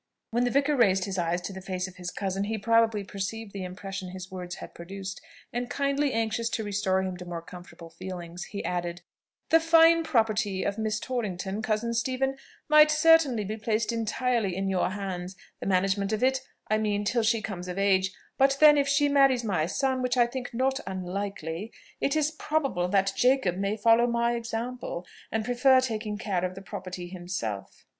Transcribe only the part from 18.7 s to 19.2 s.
if she